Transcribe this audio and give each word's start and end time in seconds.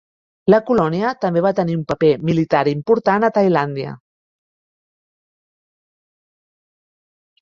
La 0.51 0.59
colònia 0.69 1.09
també 1.25 1.43
va 1.45 1.51
tenir 1.59 1.75
un 1.79 1.83
paper 1.91 2.09
militar 2.29 2.63
important 2.71 3.27
a 3.27 3.31
Tailàndia. 3.35 3.93